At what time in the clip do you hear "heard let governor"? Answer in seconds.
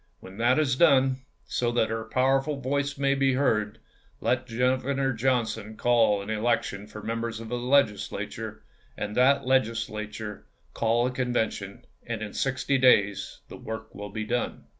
3.33-5.13